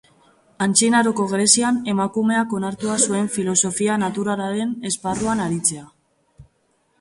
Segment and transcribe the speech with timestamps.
[0.65, 5.87] Antzinaroko Grezian, Emakumeak onartua zuen filosofia naturalaren esparruan aritzea.